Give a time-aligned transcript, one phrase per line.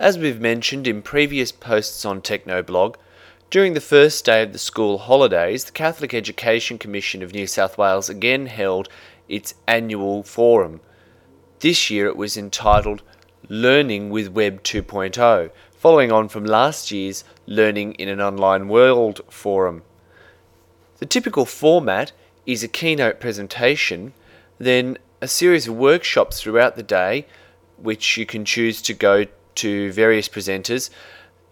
[0.00, 2.94] As we've mentioned in previous posts on Technoblog,
[3.50, 7.76] during the first day of the school holidays, the Catholic Education Commission of New South
[7.76, 8.88] Wales again held
[9.28, 10.80] its annual forum.
[11.58, 13.02] This year it was entitled
[13.50, 19.82] Learning with Web 2.0, following on from last year's Learning in an Online World forum.
[20.96, 22.12] The typical format
[22.46, 24.14] is a keynote presentation,
[24.56, 27.26] then a series of workshops throughout the day,
[27.76, 29.26] which you can choose to go
[29.56, 30.90] to various presenters,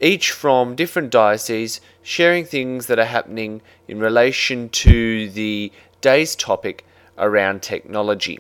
[0.01, 6.85] each from different dioceses, sharing things that are happening in relation to the day's topic
[7.17, 8.39] around technology.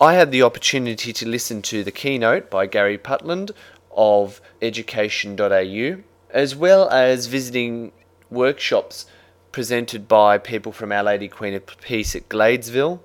[0.00, 3.52] I had the opportunity to listen to the keynote by Gary Putland
[3.96, 7.92] of education.au, as well as visiting
[8.28, 9.06] workshops
[9.52, 12.98] presented by people from Our Lady Queen of Peace at Gladesville,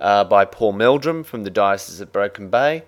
[0.00, 2.84] uh, by Paul Meldrum from the Diocese of Broken Bay,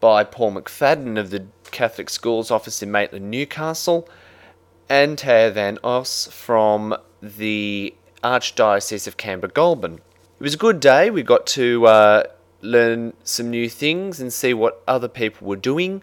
[0.00, 4.08] by Paul McFadden of the Catholic Schools Office in Maitland, Newcastle,
[4.88, 9.94] and Taya Van Os from the Archdiocese of Canberra Goulburn.
[9.94, 11.10] It was a good day.
[11.10, 12.22] We got to uh,
[12.62, 16.02] learn some new things and see what other people were doing.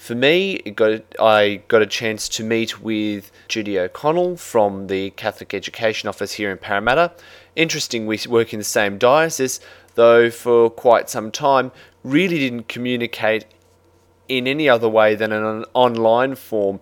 [0.00, 5.52] For me, got, I got a chance to meet with Judy O'Connell from the Catholic
[5.52, 7.12] Education Office here in Parramatta.
[7.54, 9.60] Interesting, we work in the same diocese,
[9.96, 11.70] though for quite some time
[12.02, 13.44] really didn't communicate
[14.26, 16.80] in any other way than an online form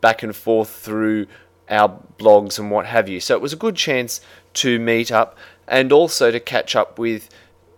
[0.00, 1.26] back and forth through
[1.68, 3.18] our blogs and what have you.
[3.18, 4.20] So it was a good chance
[4.54, 7.28] to meet up and also to catch up with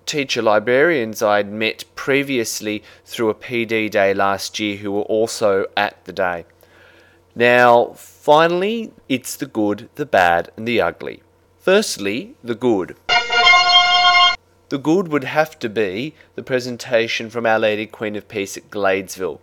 [0.04, 6.04] teacher librarians I'd met previously through a PD day last year who were also at
[6.04, 6.46] the day.
[7.34, 11.24] Now, finally, it's the good, the bad, and the ugly.
[11.58, 12.94] Firstly, the good.
[14.68, 18.70] The good would have to be the presentation from Our Lady Queen of Peace at
[18.70, 19.40] Gladesville.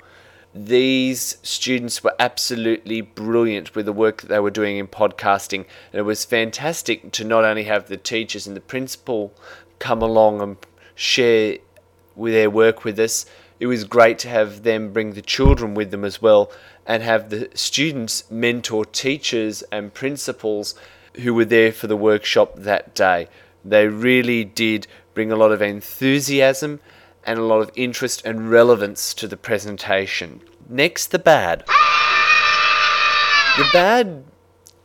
[0.55, 5.99] These students were absolutely brilliant with the work that they were doing in podcasting, and
[5.99, 9.33] it was fantastic to not only have the teachers and the principal
[9.79, 10.55] come along and
[10.95, 11.57] share
[12.15, 13.25] with their work with us.
[13.59, 16.51] It was great to have them bring the children with them as well
[16.85, 20.75] and have the students mentor teachers and principals
[21.21, 23.27] who were there for the workshop that day.
[23.63, 26.79] They really did bring a lot of enthusiasm
[27.25, 30.41] and a lot of interest and relevance to the presentation.
[30.67, 31.63] Next, the bad.
[33.57, 34.23] The bad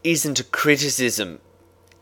[0.04, 1.40] isn't a criticism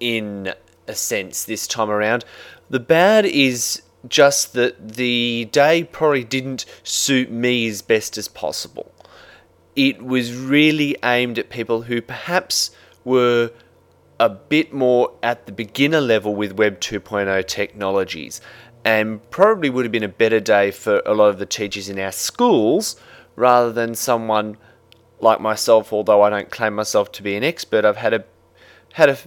[0.00, 0.52] in
[0.86, 2.24] a sense this time around.
[2.68, 8.92] The bad is just that the day probably didn't suit me as best as possible.
[9.74, 12.70] It was really aimed at people who perhaps
[13.04, 13.50] were
[14.18, 18.40] a bit more at the beginner level with Web 2.0 technologies,
[18.84, 21.98] and probably would have been a better day for a lot of the teachers in
[21.98, 22.96] our schools
[23.34, 24.56] rather than someone
[25.20, 25.92] like myself.
[25.92, 28.24] Although I don't claim myself to be an expert, I've had a
[28.92, 29.18] had a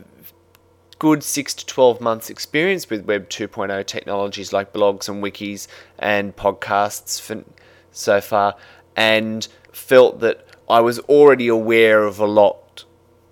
[0.99, 5.67] good six to 12 months experience with Web 2.0 technologies like blogs and wikis
[5.97, 7.43] and podcasts for,
[7.91, 8.55] so far,
[8.95, 12.83] and felt that I was already aware of a lot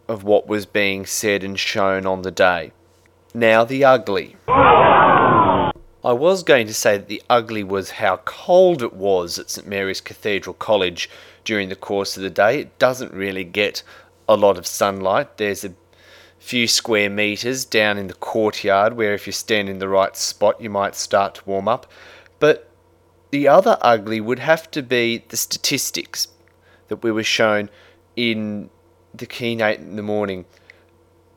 [0.08, 2.72] of what was being said and shown on the day.
[3.34, 4.38] Now, the ugly.
[4.48, 9.68] I was going to say that the ugly was how cold it was at St
[9.68, 11.10] Mary's Cathedral College
[11.44, 12.62] during the course of the day.
[12.62, 13.84] It doesn't really get
[14.30, 15.38] a lot of sunlight.
[15.38, 15.74] There's a
[16.40, 20.62] few square meters down in the courtyard where if you stand in the right spot
[20.62, 21.92] you might start to warm up.
[22.40, 22.70] But
[23.32, 26.28] the other ugly would have to be the statistics
[26.88, 27.70] that we were shown
[28.16, 28.70] in
[29.14, 30.46] the keynote in the morning.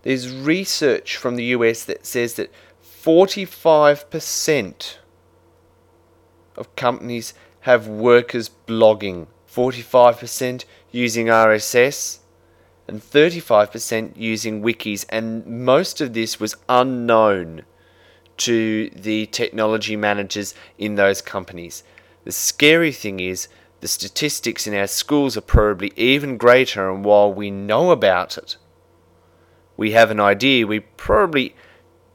[0.02, 2.52] There's research from the US that says that
[3.02, 4.96] 45%
[6.56, 12.18] of companies have workers blogging, 45% using RSS,
[12.90, 17.62] and 35% using wikis, and most of this was unknown
[18.36, 21.84] to the technology managers in those companies.
[22.24, 23.48] The scary thing is,
[23.80, 28.56] the statistics in our schools are probably even greater, and while we know about it,
[29.76, 31.54] we have an idea, we probably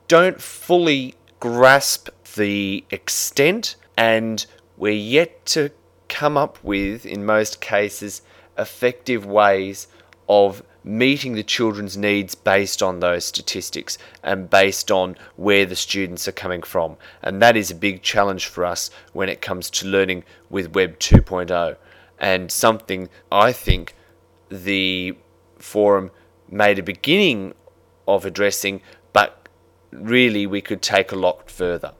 [0.09, 4.45] don't fully grasp the extent, and
[4.75, 5.71] we're yet to
[6.09, 8.21] come up with, in most cases,
[8.57, 9.87] effective ways
[10.27, 16.27] of meeting the children's needs based on those statistics and based on where the students
[16.27, 16.95] are coming from.
[17.23, 20.99] And that is a big challenge for us when it comes to learning with Web
[20.99, 21.77] 2.0
[22.19, 23.95] and something I think
[24.49, 25.17] the
[25.57, 26.11] forum
[26.49, 27.53] made a beginning
[28.07, 28.81] of addressing,
[29.11, 29.49] but
[29.91, 31.93] really we could take a lot further.